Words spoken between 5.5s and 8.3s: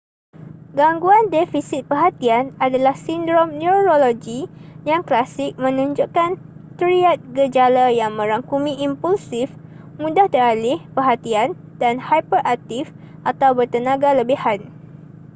menunjukkan triad gejala yang